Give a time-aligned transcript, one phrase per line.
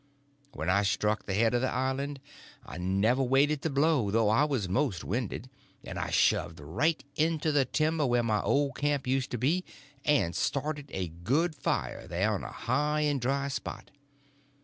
[0.53, 2.19] When I struck the head of the island
[2.65, 5.47] I never waited to blow, though I was most winded,
[5.83, 9.63] but I shoved right into the timber where my old camp used to be,
[10.03, 13.91] and started a good fire there on a high and dry spot.